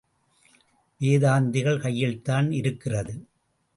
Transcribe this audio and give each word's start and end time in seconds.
வேதாந்திகள் 1.01 1.79
கையில்தான் 1.79 2.51
இருக்கிறது. 2.51 3.27